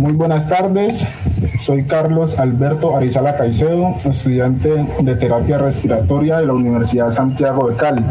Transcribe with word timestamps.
Muy 0.00 0.14
buenas 0.14 0.48
tardes, 0.48 1.06
soy 1.60 1.84
Carlos 1.84 2.38
Alberto 2.38 2.96
Arizala 2.96 3.36
Caicedo, 3.36 3.96
estudiante 4.02 4.86
de 4.98 5.14
terapia 5.14 5.58
respiratoria 5.58 6.38
de 6.38 6.46
la 6.46 6.54
Universidad 6.54 7.10
Santiago 7.10 7.68
de 7.68 7.76
Cali. 7.76 8.02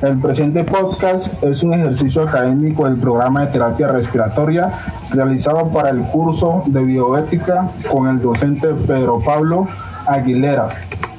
El 0.00 0.20
presente 0.20 0.62
podcast 0.62 1.42
es 1.42 1.64
un 1.64 1.74
ejercicio 1.74 2.22
académico 2.22 2.84
del 2.84 2.98
programa 2.98 3.44
de 3.44 3.48
terapia 3.48 3.88
respiratoria 3.88 4.70
realizado 5.10 5.70
para 5.70 5.90
el 5.90 6.02
curso 6.02 6.62
de 6.66 6.84
bioética 6.84 7.68
con 7.90 8.06
el 8.06 8.22
docente 8.22 8.68
Pedro 8.68 9.18
Pablo 9.18 9.66
Aguilera 10.06 10.68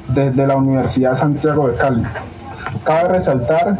desde 0.07 0.47
la 0.47 0.55
Universidad 0.55 1.15
Santiago 1.15 1.67
de 1.67 1.75
Cali. 1.75 2.03
Cabe 2.85 3.09
resaltar 3.09 3.79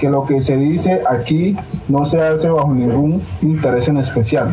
que 0.00 0.10
lo 0.10 0.24
que 0.24 0.42
se 0.42 0.56
dice 0.56 1.02
aquí 1.08 1.56
no 1.86 2.04
se 2.04 2.20
hace 2.20 2.48
bajo 2.48 2.74
ningún 2.74 3.22
interés 3.42 3.86
en 3.86 3.98
especial. 3.98 4.52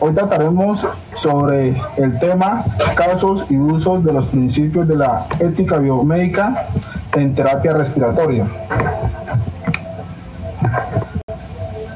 Hoy 0.00 0.12
trataremos 0.14 0.86
sobre 1.14 1.76
el 1.96 2.18
tema 2.18 2.64
casos 2.94 3.46
y 3.48 3.56
usos 3.56 4.04
de 4.04 4.12
los 4.12 4.26
principios 4.26 4.86
de 4.86 4.96
la 4.96 5.26
ética 5.38 5.78
biomédica 5.78 6.66
en 7.14 7.34
terapia 7.34 7.72
respiratoria. 7.72 8.46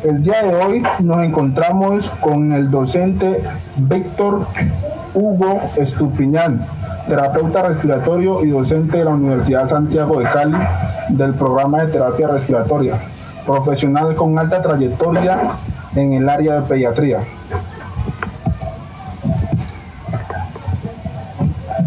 El 0.04 0.22
día 0.22 0.42
de 0.42 0.54
hoy 0.54 0.82
nos 1.00 1.22
encontramos 1.22 2.10
con 2.20 2.52
el 2.52 2.70
docente 2.70 3.42
Víctor 3.76 4.46
Hugo 5.14 5.60
Estupiñán, 5.76 6.64
terapeuta 7.08 7.62
respiratorio 7.62 8.44
y 8.44 8.50
docente 8.50 8.98
de 8.98 9.04
la 9.04 9.10
Universidad 9.10 9.66
Santiago 9.66 10.20
de 10.20 10.26
Cali 10.26 10.58
del 11.10 11.34
programa 11.34 11.82
de 11.82 11.92
terapia 11.92 12.28
respiratoria, 12.28 12.94
profesional 13.44 14.14
con 14.14 14.38
alta 14.38 14.62
trayectoria 14.62 15.38
en 15.94 16.12
el 16.12 16.28
área 16.28 16.60
de 16.60 16.62
pediatría. 16.62 17.18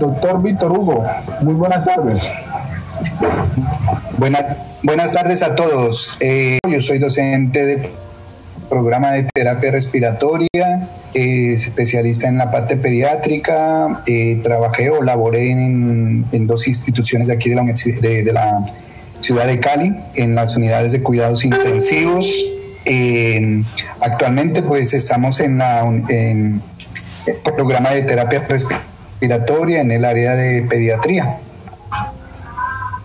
Doctor 0.01 0.41
Víctor 0.41 0.71
Hugo, 0.71 1.05
muy 1.41 1.53
buenas 1.53 1.85
tardes. 1.85 2.27
Buenas, 4.17 4.57
buenas 4.81 5.13
tardes 5.13 5.43
a 5.43 5.55
todos. 5.55 6.17
Eh, 6.19 6.57
yo 6.67 6.81
soy 6.81 6.97
docente 6.97 7.63
del 7.67 7.81
programa 8.67 9.11
de 9.11 9.27
terapia 9.31 9.69
respiratoria, 9.69 10.89
eh, 11.13 11.53
especialista 11.53 12.27
en 12.27 12.39
la 12.39 12.49
parte 12.49 12.77
pediátrica. 12.77 14.01
Eh, 14.07 14.39
trabajé 14.41 14.89
o 14.89 15.03
laboré 15.03 15.51
en, 15.51 16.47
dos 16.47 16.67
instituciones 16.67 17.27
de 17.27 17.35
aquí 17.35 17.51
de 17.51 18.31
la, 18.33 18.65
ciudad 19.19 19.45
de 19.45 19.59
Cali, 19.59 19.95
en 20.15 20.33
las 20.33 20.57
unidades 20.57 20.93
de 20.93 21.03
cuidados 21.03 21.45
intensivos. 21.45 22.25
actualmente 23.99 24.63
pues 24.63 24.95
estamos 24.95 25.39
en, 25.41 25.59
la, 25.59 25.83
en 25.83 26.59
el 27.27 27.35
programa 27.35 27.91
de 27.91 28.01
terapia 28.01 28.39
respiratoria 28.49 28.91
respiratoria 29.21 29.81
en 29.81 29.91
el 29.91 30.03
área 30.03 30.33
de 30.33 30.63
pediatría. 30.63 31.37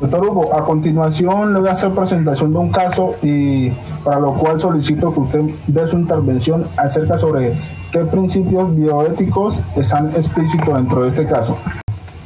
Doctor 0.01 0.27
Hugo, 0.27 0.57
a 0.57 0.65
continuación 0.65 1.53
le 1.53 1.61
voy 1.61 1.69
a 1.69 1.73
hacer 1.73 1.91
presentación 1.91 2.53
de 2.53 2.59
un 2.59 2.71
caso 2.71 3.17
y 3.23 3.71
para 4.03 4.21
lo 4.21 4.33
cual 4.35 4.59
solicito 4.59 5.13
que 5.13 5.21
usted 5.21 5.41
dé 5.67 5.87
su 5.87 5.99
intervención 5.99 6.67
acerca 6.77 7.19
sobre 7.19 7.53
qué 7.93 8.01
principios 8.01 8.75
bioéticos 8.75 9.61
están 9.77 10.09
explícitos 10.17 10.75
dentro 10.75 11.03
de 11.03 11.09
este 11.09 11.27
caso. 11.27 11.59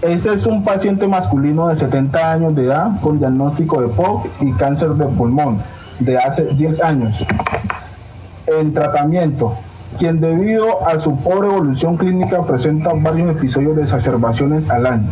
Este 0.03 0.35
es 0.35 0.47
un 0.47 0.63
paciente 0.65 1.07
masculino 1.09 1.69
de 1.69 1.77
70 1.77 2.33
años 2.33 2.55
de 2.55 2.65
edad 2.65 3.01
con 3.01 3.19
diagnóstico 3.19 3.81
de 3.81 3.89
POC 3.89 4.27
y 4.41 4.53
cáncer 4.53 4.91
de 4.91 5.07
pulmón 5.07 5.59
de 5.99 6.17
hace 6.17 6.45
10 6.45 6.81
años. 6.81 7.25
En 8.47 8.73
tratamiento, 8.73 9.57
quien 10.01 10.19
debido 10.19 10.89
a 10.89 10.99
su 10.99 11.15
pobre 11.19 11.49
evolución 11.49 11.99
clínica 11.99 12.43
presenta 12.43 12.91
varios 12.95 13.37
episodios 13.37 13.77
de 13.77 13.83
exacerbaciones 13.83 14.71
al 14.71 14.87
año. 14.87 15.11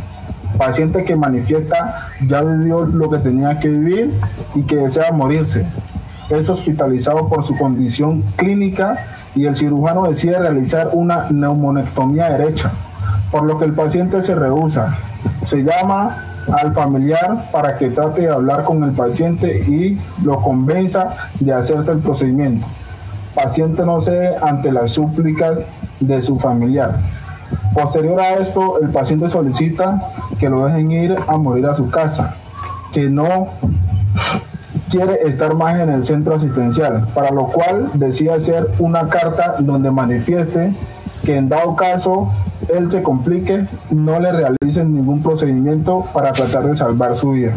Paciente 0.56 1.04
que 1.04 1.14
manifiesta 1.14 2.08
ya 2.26 2.40
vivió 2.40 2.86
lo 2.86 3.10
que 3.10 3.18
tenía 3.18 3.60
que 3.60 3.68
vivir 3.68 4.14
y 4.54 4.62
que 4.62 4.76
desea 4.76 5.12
morirse. 5.12 5.66
Es 6.30 6.48
hospitalizado 6.48 7.28
por 7.28 7.44
su 7.44 7.54
condición 7.58 8.22
clínica 8.36 8.96
y 9.36 9.44
el 9.44 9.56
cirujano 9.56 10.08
decide 10.08 10.38
realizar 10.38 10.88
una 10.94 11.28
neumonectomía 11.30 12.30
derecha, 12.30 12.72
por 13.30 13.42
lo 13.42 13.58
que 13.58 13.66
el 13.66 13.74
paciente 13.74 14.22
se 14.22 14.34
rehúsa. 14.34 14.96
Se 15.44 15.64
llama 15.64 16.16
al 16.50 16.72
familiar 16.72 17.50
para 17.52 17.76
que 17.76 17.90
trate 17.90 18.22
de 18.22 18.30
hablar 18.30 18.64
con 18.64 18.82
el 18.84 18.92
paciente 18.92 19.64
y 19.68 20.00
lo 20.24 20.40
convenza 20.40 21.14
de 21.40 21.52
hacerse 21.52 21.92
el 21.92 21.98
procedimiento 21.98 22.66
paciente 23.34 23.84
no 23.84 24.00
cede 24.00 24.36
ante 24.40 24.72
las 24.72 24.92
súplicas 24.92 25.58
de 26.00 26.22
su 26.22 26.38
familiar. 26.38 26.96
Posterior 27.74 28.20
a 28.20 28.34
esto, 28.34 28.80
el 28.80 28.90
paciente 28.90 29.30
solicita 29.30 30.00
que 30.38 30.48
lo 30.48 30.66
dejen 30.66 30.90
ir 30.90 31.16
a 31.26 31.36
morir 31.36 31.66
a 31.66 31.74
su 31.74 31.90
casa, 31.90 32.36
que 32.92 33.08
no 33.08 33.48
quiere 34.90 35.28
estar 35.28 35.54
más 35.54 35.78
en 35.78 35.90
el 35.90 36.04
centro 36.04 36.34
asistencial, 36.34 37.06
para 37.14 37.30
lo 37.30 37.46
cual 37.46 37.90
decide 37.94 38.32
hacer 38.32 38.68
una 38.78 39.08
carta 39.08 39.56
donde 39.58 39.90
manifieste 39.90 40.72
que 41.24 41.36
en 41.36 41.48
dado 41.48 41.76
caso 41.76 42.32
él 42.68 42.90
se 42.90 43.02
complique, 43.02 43.66
no 43.90 44.18
le 44.18 44.32
realicen 44.32 44.94
ningún 44.94 45.22
procedimiento 45.22 46.06
para 46.12 46.32
tratar 46.32 46.66
de 46.66 46.76
salvar 46.76 47.14
su 47.14 47.32
vida. 47.32 47.52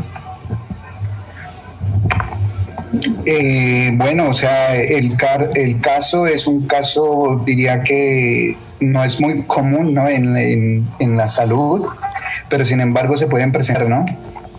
Eh, 3.34 3.92
bueno, 3.94 4.28
o 4.28 4.34
sea, 4.34 4.75
el, 4.75 5.16
el 5.56 5.80
caso 5.80 6.28
es 6.28 6.47
un 6.47 6.68
caso, 6.68 7.42
diría 7.46 7.81
que 7.81 8.58
no 8.81 9.06
es 9.06 9.22
muy 9.22 9.44
común 9.44 9.94
¿no? 9.94 10.09
en, 10.09 11.16
la 11.16 11.30
salud, 11.30 11.88
pero 12.50 12.66
sin 12.66 12.81
embargo 12.81 13.16
se 13.16 13.28
pueden 13.28 13.53
presentar, 13.53 13.88
¿no? 13.88 14.06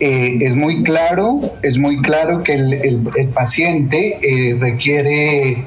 Eh, 0.00 0.38
es 0.41 0.55
muy 0.55 0.83
claro, 0.84 1.53
es 1.60 1.77
muy 1.77 2.00
claro 2.00 2.43
que 2.43 2.55
el, 2.55 3.28
paciente 3.34 4.19
eh, 4.22 4.56
requiere, 4.59 5.66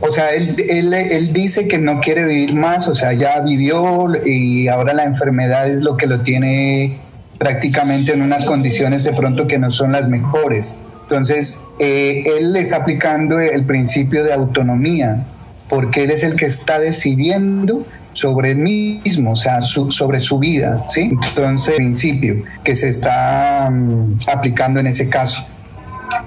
o 0.00 0.12
sea, 0.12 0.30
él, 0.30 0.54
él, 0.94 1.32
dice 1.32 1.66
que 1.66 1.78
no 1.78 1.98
quiere 1.98 2.24
vivir 2.24 2.54
más, 2.54 2.86
o 2.86 2.94
sea, 2.94 3.14
ya 3.14 3.40
vivió 3.40 4.06
y 4.24 4.68
ahora 4.68 4.94
la 4.94 5.02
enfermedad 5.02 5.68
es 5.68 5.80
lo 5.80 5.96
que 5.96 6.06
lo 6.06 6.20
tiene 6.20 7.00
prácticamente 7.38 8.12
en 8.12 8.22
unas 8.22 8.44
condiciones 8.44 9.04
de 9.04 9.12
pronto 9.12 9.46
que 9.46 9.58
no 9.58 9.70
son 9.70 9.92
las 9.92 10.08
mejores. 10.08 10.76
Entonces, 11.02 11.60
eh, 11.78 12.24
él 12.38 12.54
está 12.56 12.78
aplicando 12.78 13.40
el 13.40 13.64
principio 13.64 14.24
de 14.24 14.32
autonomía, 14.32 15.24
porque 15.68 16.04
él 16.04 16.10
es 16.10 16.24
el 16.24 16.36
que 16.36 16.46
está 16.46 16.78
decidiendo 16.78 17.86
sobre 18.12 18.50
él 18.50 18.58
mismo, 18.58 19.32
o 19.32 19.36
sea, 19.36 19.62
sobre 19.62 20.20
su 20.20 20.38
vida, 20.38 20.84
¿sí? 20.88 21.10
Entonces, 21.28 21.76
principio 21.76 22.42
que 22.64 22.74
se 22.74 22.88
está 22.88 23.70
mm, 23.70 24.18
aplicando 24.30 24.80
en 24.80 24.88
ese 24.88 25.08
caso. 25.08 25.46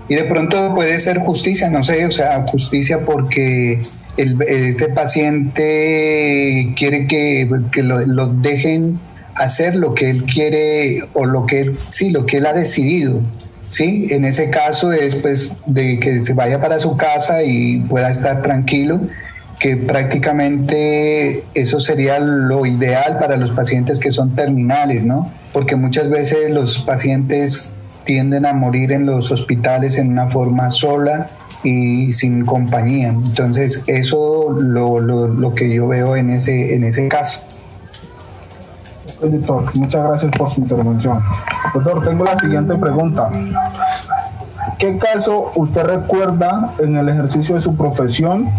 Y 0.08 0.16
de 0.16 0.24
pronto 0.24 0.74
puede 0.74 0.98
ser 1.00 1.20
justicia, 1.20 1.70
no 1.70 1.84
sé, 1.84 2.06
o 2.06 2.12
sea, 2.12 2.44
justicia 2.48 3.00
porque 3.06 3.82
este 4.18 4.90
paciente 4.90 6.74
quiere 6.76 7.08
que, 7.08 7.48
lo, 7.82 8.00
lo 8.06 8.28
dejen 8.28 9.00
hacer 9.36 9.76
lo 9.76 9.94
que 9.94 10.10
él 10.10 10.24
quiere 10.24 11.06
o 11.14 11.26
lo 11.26 11.46
que 11.46 11.62
él, 11.62 11.78
sí, 11.90 12.10
lo 12.10 12.26
que 12.26 12.38
él 12.38 12.46
ha 12.46 12.54
decidido. 12.54 13.22
Sí, 13.70 14.08
en 14.10 14.26
ese 14.26 14.50
caso 14.50 14.92
es 14.92 15.16
pues 15.16 15.56
de 15.66 15.98
que 16.00 16.22
se 16.22 16.34
vaya 16.34 16.60
para 16.60 16.80
su 16.80 16.98
casa 16.98 17.44
y 17.44 17.80
pueda 17.80 18.12
estar 18.12 18.42
tranquilo, 18.42 19.00
que 19.60 19.78
prácticamente 19.78 21.46
eso 21.54 21.80
sería 21.80 22.20
lo 22.20 22.66
ideal 22.66 23.18
para 23.18 23.38
los 23.38 23.52
pacientes 23.52 24.00
que 24.00 24.12
son 24.12 24.36
terminales, 24.36 25.06
¿no? 25.06 25.32
Porque 25.54 25.78
muchas 25.78 26.10
veces 26.10 26.52
los 26.52 26.80
pacientes 26.80 27.76
tienden 28.04 28.46
a 28.46 28.54
morir 28.54 28.92
en 28.92 29.06
los 29.06 29.32
hospitales 29.32 29.98
en 29.98 30.10
una 30.10 30.30
forma 30.30 30.70
sola 30.70 31.30
y 31.64 32.12
sin 32.14 32.46
compañía. 32.46 33.10
Entonces, 33.10 33.84
eso 33.88 34.52
lo, 34.52 35.00
lo, 35.00 35.28
lo 35.28 35.54
que 35.54 35.74
yo 35.74 35.88
veo 35.88 36.16
en 36.16 36.32
ese, 36.32 36.74
en 36.74 36.84
ese 36.84 37.08
caso. 37.08 37.44
Doctor, 39.22 39.78
muchas 39.78 40.08
gracias 40.08 40.32
por 40.36 40.50
su 40.50 40.62
intervención. 40.62 41.20
Doctor, 41.74 42.04
tengo 42.06 42.24
la 42.26 42.38
siguiente 42.40 42.76
pregunta. 42.76 43.30
¿Qué 44.80 44.98
caso 44.98 45.52
usted 45.56 45.84
recuerda 45.84 46.72
en 46.80 46.98
el 46.98 47.08
ejercicio 47.08 47.56
de 47.56 47.62
su 47.62 47.76
profesión 47.76 48.50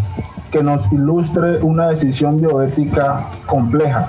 que 0.52 0.62
nos 0.62 0.90
ilustre 0.92 1.60
una 1.62 1.88
decisión 1.88 2.40
bioética 2.40 3.24
compleja? 3.46 4.08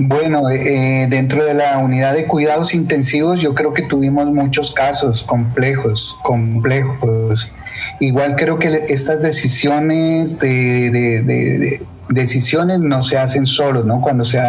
Bueno, 0.00 0.48
eh, 0.50 1.06
dentro 1.10 1.44
de 1.44 1.54
la 1.54 1.78
unidad 1.78 2.14
de 2.14 2.26
cuidados 2.26 2.74
intensivos 2.74 3.40
yo 3.40 3.54
creo 3.54 3.74
que 3.74 3.82
tuvimos 3.82 4.30
muchos 4.30 4.72
casos 4.72 5.24
complejos, 5.24 6.18
complejos. 6.22 7.52
Igual 8.00 8.36
creo 8.36 8.58
que 8.58 8.86
estas 8.88 9.22
decisiones 9.22 10.38
de 10.38 11.80
decisiones 12.08 12.80
no 12.80 13.02
se 13.02 13.18
hacen 13.18 13.46
solos, 13.46 13.84
¿no? 13.84 14.00
Cuando 14.00 14.24
se 14.24 14.40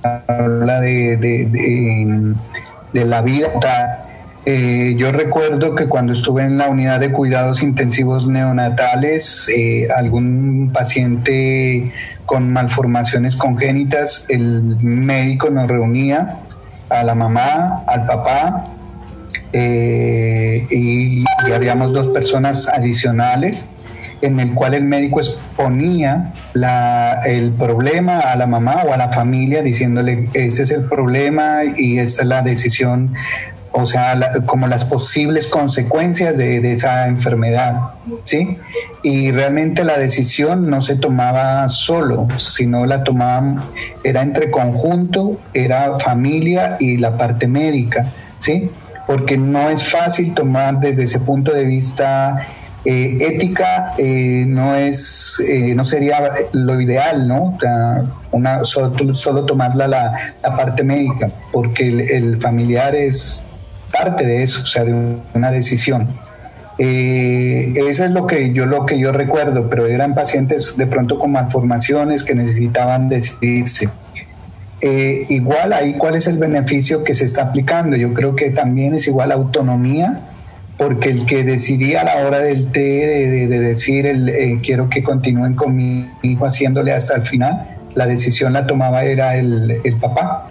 habla 0.00 0.80
de, 0.80 1.16
de, 1.16 3.04
la 3.04 3.22
vida, 3.22 3.48
Eh, 4.50 4.94
yo 4.96 5.12
recuerdo 5.12 5.74
que 5.74 5.88
cuando 5.88 6.14
estuve 6.14 6.42
en 6.42 6.56
la 6.56 6.70
unidad 6.70 7.00
de 7.00 7.12
cuidados 7.12 7.62
intensivos 7.62 8.28
neonatales, 8.28 9.50
eh, 9.54 9.88
algún 9.94 10.70
paciente 10.72 11.92
con 12.24 12.50
malformaciones 12.50 13.36
congénitas, 13.36 14.24
el 14.30 14.78
médico 14.80 15.50
nos 15.50 15.68
reunía 15.68 16.38
a 16.88 17.04
la 17.04 17.14
mamá, 17.14 17.84
al 17.88 18.06
papá, 18.06 18.68
eh, 19.52 20.66
y, 20.70 21.24
y 21.46 21.52
habíamos 21.52 21.92
dos 21.92 22.08
personas 22.08 22.70
adicionales 22.70 23.68
en 24.22 24.40
el 24.40 24.54
cual 24.54 24.74
el 24.74 24.84
médico 24.84 25.20
exponía 25.20 26.32
el 27.26 27.52
problema 27.52 28.20
a 28.20 28.36
la 28.36 28.46
mamá 28.46 28.82
o 28.86 28.92
a 28.92 28.96
la 28.96 29.10
familia 29.12 29.62
diciéndole, 29.62 30.28
este 30.32 30.62
es 30.62 30.70
el 30.70 30.84
problema 30.84 31.60
y 31.76 31.98
esta 31.98 32.22
es 32.22 32.28
la 32.28 32.42
decisión, 32.42 33.14
o 33.72 33.86
sea, 33.86 34.18
como 34.46 34.66
las 34.66 34.84
posibles 34.84 35.48
consecuencias 35.48 36.38
de, 36.38 36.72
esa 36.72 37.08
enfermedad, 37.08 37.92
¿sí? 38.24 38.58
Y 39.02 39.30
realmente 39.30 39.84
la 39.84 39.98
decisión 39.98 40.68
no 40.68 40.82
se 40.82 40.96
tomaba 40.96 41.68
solo, 41.68 42.28
sino 42.36 42.86
la 42.86 43.04
tomaban, 43.04 43.62
era 44.04 44.22
entre 44.22 44.50
conjunto, 44.50 45.38
era 45.54 45.98
familia 45.98 46.76
y 46.80 46.96
la 46.96 47.16
parte 47.16 47.46
médica, 47.46 48.06
¿sí? 48.38 48.70
Porque 49.06 49.36
no 49.36 49.70
es 49.70 49.88
fácil 49.88 50.34
tomar 50.34 50.80
desde 50.80 51.04
ese 51.04 51.20
punto 51.20 51.52
de 51.52 51.64
vista 51.64 52.46
eh, 52.84 53.18
ética 53.20 53.94
eh, 53.98 54.44
no 54.46 54.76
es 54.76 55.42
eh, 55.46 55.74
no 55.74 55.84
sería 55.84 56.30
lo 56.52 56.80
ideal 56.80 57.26
no 57.26 57.58
una 58.30 58.64
solo, 58.64 58.92
tomarla 59.44 59.88
la, 59.88 60.12
parte 60.56 60.84
médica 60.84 61.28
porque 61.50 61.88
el, 61.88 62.40
familiar 62.40 62.94
es 62.94 63.44
parte 63.92 64.26
de 64.26 64.42
eso 64.42 64.62
o 64.62 64.66
sea 64.66 64.84
de 64.84 64.94
una 65.34 65.50
decisión. 65.50 66.08
Eso 66.78 68.04
es 68.04 68.10
lo 68.12 68.26
que 68.28 68.52
yo 68.52 68.66
lo 68.66 68.86
que 68.86 68.98
yo 68.98 69.10
recuerdo 69.10 69.68
pero 69.68 69.86
eran 69.86 70.14
pacientes 70.14 70.76
de 70.76 70.86
pronto 70.86 71.18
con 71.18 71.32
malformaciones 71.32 72.22
que 72.22 72.34
necesitaban 72.34 73.08
decidirse. 73.08 73.88
Igual 74.80 75.72
ahí 75.72 75.94
cuál 75.94 76.14
es 76.14 76.26
el 76.28 76.38
beneficio 76.38 77.02
que 77.02 77.14
se 77.14 77.24
está 77.24 77.44
aplicando 77.44 77.96
yo 77.96 78.14
creo 78.14 78.36
que 78.36 78.50
también 78.50 78.94
es 78.94 79.08
igual 79.08 79.32
autonomía 79.32 80.22
porque 80.78 81.10
el 81.10 81.26
que 81.26 81.42
decidía 81.42 82.02
a 82.02 82.04
la 82.04 82.26
hora 82.26 82.38
del 82.38 82.70
té 82.70 83.48
de, 83.48 83.48
decir 83.48 84.06
el, 84.06 84.28
eh, 84.28 84.60
quiero 84.62 84.88
que 84.88 85.02
continúen 85.02 85.54
con 85.54 85.76
mi 85.76 86.08
hijo 86.22 86.46
haciéndole 86.46 86.92
hasta 86.92 87.16
el 87.16 87.22
final, 87.22 87.66
la 87.94 88.06
decisión 88.06 88.52
la 88.52 88.66
tomaba 88.66 89.02
era 89.02 89.36
el, 89.36 89.80
papá. 90.00 90.46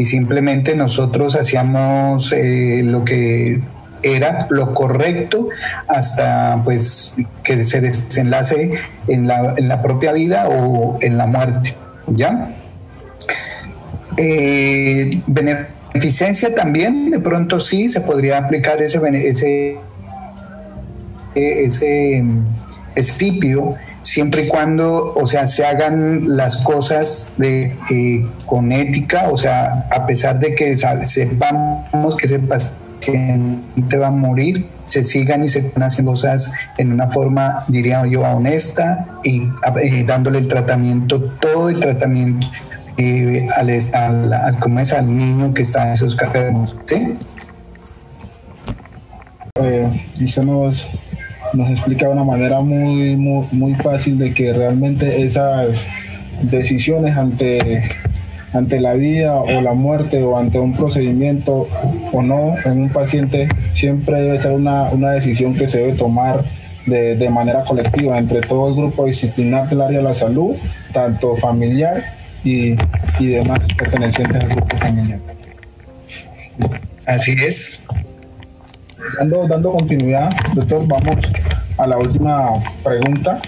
Y 0.00 0.06
simplemente 0.06 0.74
nosotros 0.74 1.36
hacíamos 1.36 2.32
eh, 2.32 2.80
lo 2.82 3.04
que 3.04 3.60
era 4.02 4.46
lo 4.48 4.72
correcto 4.72 5.48
hasta 5.88 6.62
pues 6.64 7.16
que 7.44 7.62
se 7.64 7.82
desenlace 7.82 8.72
en 9.08 9.26
la, 9.26 9.52
en 9.58 9.68
la 9.68 9.82
propia 9.82 10.12
vida 10.12 10.48
o 10.48 10.96
en 11.02 11.18
la 11.18 11.26
muerte. 11.26 11.76
¿Ya? 12.06 12.56
Eh, 14.16 15.10
Eficiencia 15.92 16.54
también, 16.54 17.10
de 17.10 17.20
pronto 17.20 17.60
sí, 17.60 17.90
se 17.90 18.00
podría 18.00 18.38
aplicar 18.38 18.80
ese, 18.80 19.00
ese, 19.28 19.76
ese, 21.34 22.24
ese 22.94 23.12
siempre 24.02 24.44
y 24.44 24.48
cuando, 24.48 25.12
o 25.14 25.26
sea, 25.26 25.46
se 25.46 25.64
hagan 25.64 26.36
las 26.36 26.58
cosas 26.58 27.34
de, 27.36 27.76
eh, 27.90 28.26
con 28.46 28.72
ética, 28.72 29.28
o 29.30 29.36
sea, 29.36 29.88
a 29.90 30.06
pesar 30.06 30.38
de 30.38 30.54
que 30.54 30.76
sepamos 30.76 32.16
que 32.16 32.26
ese 32.26 32.38
paciente 32.38 33.96
va 33.96 34.08
a 34.08 34.10
morir, 34.10 34.68
se 34.86 35.02
sigan 35.02 35.44
y 35.44 35.48
se 35.48 35.70
hacen 35.80 36.06
cosas 36.06 36.52
en 36.78 36.92
una 36.92 37.08
forma, 37.08 37.64
diría 37.68 38.04
yo, 38.06 38.22
honesta 38.22 39.06
y 39.22 39.42
eh, 39.82 40.04
dándole 40.06 40.38
el 40.38 40.48
tratamiento, 40.48 41.20
todo 41.40 41.68
el 41.68 41.78
tratamiento 41.78 42.46
al, 43.56 44.32
al, 44.32 44.58
¿cómo 44.58 44.80
es? 44.80 44.92
al 44.92 45.16
niño 45.16 45.54
que 45.54 45.62
está 45.62 45.86
en 45.86 45.92
esos 45.92 46.16
cargos. 46.16 46.76
¿sí? 46.86 47.14
Eh, 49.54 50.06
nos 51.52 51.70
explica 51.70 52.06
de 52.06 52.12
una 52.12 52.24
manera 52.24 52.60
muy, 52.60 53.16
muy, 53.16 53.46
muy 53.52 53.74
fácil 53.74 54.18
de 54.18 54.32
que 54.32 54.52
realmente 54.52 55.22
esas 55.22 55.86
decisiones 56.42 57.16
ante 57.16 57.82
ante 58.52 58.80
la 58.80 58.94
vida 58.94 59.36
o 59.36 59.60
la 59.60 59.74
muerte 59.74 60.22
o 60.22 60.36
ante 60.36 60.58
un 60.58 60.72
procedimiento 60.72 61.68
o 62.12 62.22
no 62.22 62.54
en 62.64 62.82
un 62.82 62.88
paciente 62.88 63.48
siempre 63.74 64.22
debe 64.22 64.38
ser 64.38 64.52
una, 64.52 64.90
una 64.90 65.12
decisión 65.12 65.54
que 65.54 65.66
se 65.66 65.78
debe 65.78 65.92
tomar 65.92 66.44
de, 66.86 67.14
de, 67.14 67.30
manera 67.30 67.62
colectiva 67.62 68.18
entre 68.18 68.40
todo 68.40 68.68
el 68.68 68.74
grupo 68.74 69.04
disciplinar 69.04 69.68
del 69.68 69.82
área 69.82 69.98
de 69.98 70.04
la 70.04 70.14
salud, 70.14 70.56
tanto 70.92 71.36
familiar 71.36 72.02
y, 72.42 72.74
y 73.18 73.26
demás 73.26 73.60
pertenecientes 73.76 74.42
al 74.42 74.48
grupo 74.48 74.76
familiar. 74.78 75.18
Así 77.06 77.32
es. 77.32 77.84
Dando, 79.18 79.46
dando 79.46 79.72
continuidad, 79.72 80.30
doctor, 80.54 80.86
vamos 80.86 81.16
a 81.80 81.86
la 81.86 81.98
última 81.98 82.62
pregunta. 82.84 83.40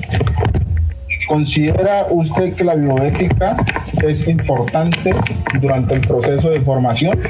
¿Considera 1.28 2.06
usted 2.10 2.54
que 2.54 2.64
la 2.64 2.74
bioética 2.74 3.56
es 4.02 4.26
importante 4.26 5.14
durante 5.60 5.94
el 5.94 6.00
proceso 6.00 6.50
de 6.50 6.60
formación? 6.60 7.20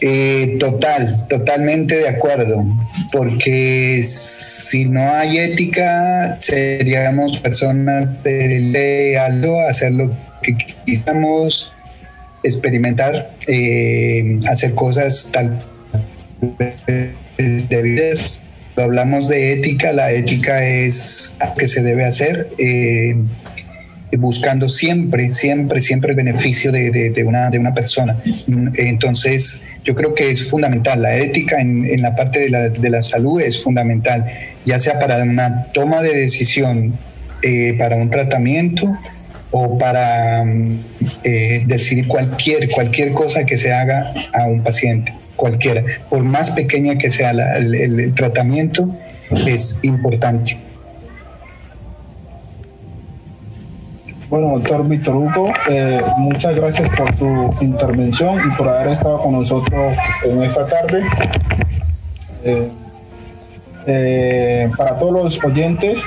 Eh, 0.00 0.56
total, 0.58 1.26
totalmente 1.28 1.96
de 1.96 2.08
acuerdo, 2.08 2.64
porque 3.12 4.00
si 4.02 4.86
no 4.86 5.02
hay 5.02 5.36
ética, 5.38 6.36
seríamos 6.38 7.36
personas 7.38 8.22
de 8.22 9.18
algo, 9.18 9.60
hacer 9.68 9.92
lo 9.92 10.10
que 10.42 10.56
quisiéramos, 10.86 11.74
experimentar, 12.42 13.30
eh, 13.46 14.40
hacer 14.48 14.74
cosas 14.74 15.30
tal 15.32 15.58
debidas. 17.68 18.42
Hablamos 18.76 19.28
de 19.28 19.52
ética, 19.52 19.92
la 19.92 20.12
ética 20.12 20.64
es 20.66 21.36
que 21.58 21.68
se 21.68 21.82
debe 21.82 22.04
hacer. 22.04 22.48
Eh, 22.58 23.16
buscando 24.18 24.68
siempre, 24.68 25.30
siempre, 25.30 25.80
siempre 25.80 26.10
el 26.10 26.16
beneficio 26.16 26.72
de, 26.72 26.90
de, 26.90 27.24
una, 27.24 27.50
de 27.50 27.58
una 27.58 27.74
persona. 27.74 28.16
Entonces, 28.74 29.62
yo 29.84 29.94
creo 29.94 30.14
que 30.14 30.30
es 30.30 30.48
fundamental. 30.48 31.02
La 31.02 31.16
ética 31.16 31.60
en, 31.60 31.84
en 31.86 32.02
la 32.02 32.14
parte 32.16 32.40
de 32.40 32.50
la, 32.50 32.68
de 32.70 32.90
la, 32.90 33.02
salud 33.02 33.40
es 33.40 33.62
fundamental, 33.62 34.26
ya 34.66 34.78
sea 34.78 34.98
para 34.98 35.22
una 35.22 35.66
toma 35.72 36.02
de 36.02 36.14
decisión, 36.14 36.94
eh, 37.42 37.74
para 37.78 37.96
un 37.96 38.10
tratamiento 38.10 38.96
o 39.52 39.78
para 39.78 40.44
eh, 41.24 41.64
decidir 41.66 42.06
cualquier, 42.06 42.68
cualquier 42.68 43.12
cosa 43.12 43.44
que 43.44 43.56
se 43.56 43.72
haga 43.72 44.12
a 44.32 44.44
un 44.44 44.62
paciente, 44.62 45.14
cualquiera. 45.40 45.82
Por 46.10 46.22
más 46.22 46.50
pequeña 46.50 46.96
que 46.98 47.08
sea 47.08 47.30
el, 47.30 47.74
el 47.74 48.14
tratamiento, 48.14 48.88
es 49.46 49.82
importante. 49.82 50.58
Bueno, 54.30 54.50
doctor 54.58 54.86
Víctor 54.86 55.16
Hugo, 55.16 55.52
eh, 55.68 56.00
muchas 56.18 56.54
gracias 56.54 56.88
por 56.90 57.16
su 57.16 57.52
intervención 57.60 58.38
y 58.46 58.56
por 58.56 58.68
haber 58.68 58.92
estado 58.92 59.18
con 59.18 59.32
nosotros 59.32 59.96
en 60.24 60.42
esta 60.44 60.66
tarde. 60.66 61.02
Eh, 62.44 62.68
eh, 63.88 64.70
para 64.76 64.96
todos 65.00 65.12
los 65.12 65.44
oyentes, 65.44 65.98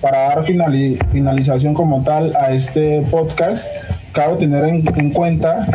para 0.00 0.18
dar 0.28 0.44
finalización 0.44 1.72
como 1.72 2.02
tal 2.02 2.34
a 2.34 2.50
este 2.50 3.02
podcast, 3.12 3.64
cabe 4.12 4.36
tener 4.36 4.64
en 4.64 5.10
cuenta 5.10 5.68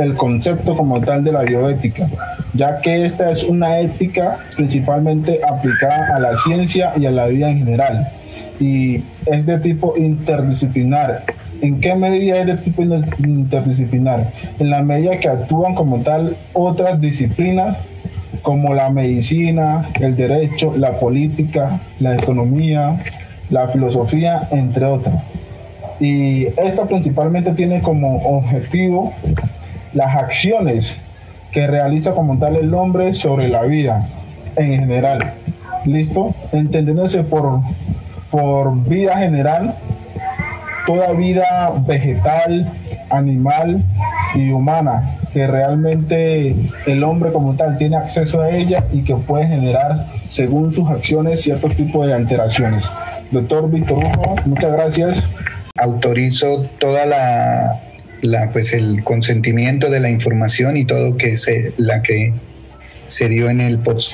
el 0.00 0.14
concepto 0.14 0.76
como 0.76 1.00
tal 1.00 1.22
de 1.24 1.32
la 1.32 1.42
bioética, 1.42 2.08
ya 2.54 2.80
que 2.80 3.06
esta 3.06 3.30
es 3.30 3.44
una 3.44 3.80
ética 3.80 4.38
principalmente 4.56 5.40
aplicada 5.46 6.16
a 6.16 6.20
la 6.20 6.36
ciencia 6.38 6.92
y 6.96 7.06
a 7.06 7.10
la 7.10 7.26
vida 7.26 7.50
en 7.50 7.58
general 7.58 8.08
y 8.60 9.02
es 9.26 9.46
de 9.46 9.58
tipo 9.58 9.96
interdisciplinar. 9.96 11.24
¿En 11.62 11.80
qué 11.80 11.94
medida 11.94 12.38
es 12.38 12.46
de 12.46 12.56
tipo 12.58 12.82
interdisciplinar? 12.82 14.28
En 14.58 14.70
la 14.70 14.82
medida 14.82 15.18
que 15.18 15.28
actúan 15.28 15.74
como 15.74 15.98
tal 16.00 16.36
otras 16.52 17.00
disciplinas 17.00 17.78
como 18.42 18.74
la 18.74 18.90
medicina, 18.90 19.88
el 20.00 20.16
derecho, 20.16 20.74
la 20.76 20.92
política, 20.92 21.80
la 21.98 22.14
economía, 22.14 22.96
la 23.50 23.68
filosofía, 23.68 24.48
entre 24.50 24.84
otras. 24.86 25.22
Y 25.98 26.46
esta 26.46 26.86
principalmente 26.86 27.52
tiene 27.52 27.82
como 27.82 28.16
objetivo 28.36 29.12
las 29.92 30.16
acciones 30.16 30.96
que 31.52 31.66
realiza 31.66 32.12
como 32.12 32.38
tal 32.38 32.56
el 32.56 32.72
hombre 32.74 33.14
sobre 33.14 33.48
la 33.48 33.62
vida 33.62 34.06
en 34.56 34.80
general. 34.80 35.34
¿Listo? 35.84 36.34
Entendiéndose 36.52 37.22
por 37.24 37.60
por 38.30 38.84
vida 38.84 39.18
general, 39.18 39.74
toda 40.86 41.12
vida 41.12 41.72
vegetal, 41.86 42.72
animal 43.10 43.82
y 44.34 44.50
humana, 44.50 45.16
que 45.32 45.46
realmente 45.46 46.54
el 46.86 47.04
hombre 47.04 47.32
como 47.32 47.54
tal 47.54 47.76
tiene 47.76 47.96
acceso 47.96 48.40
a 48.40 48.50
ella 48.50 48.84
y 48.92 49.02
que 49.02 49.16
puede 49.16 49.46
generar, 49.46 50.06
según 50.28 50.72
sus 50.72 50.88
acciones, 50.88 51.42
ciertos 51.42 51.74
tipos 51.76 52.06
de 52.06 52.14
alteraciones. 52.14 52.88
Doctor 53.30 53.70
Víctor 53.70 53.98
Hugo, 53.98 54.36
muchas 54.46 54.72
gracias. 54.72 55.22
Autorizo 55.78 56.66
toda 56.78 57.06
la, 57.06 57.80
la, 58.22 58.50
pues 58.52 58.72
el 58.72 59.02
consentimiento 59.04 59.90
de 59.90 60.00
la 60.00 60.10
información 60.10 60.76
y 60.76 60.84
todo 60.84 61.16
que 61.16 61.36
se, 61.36 61.72
la 61.76 62.02
que 62.02 62.32
se 63.06 63.28
dio 63.28 63.50
en 63.50 63.60
el 63.60 63.78
podcast 63.80 64.08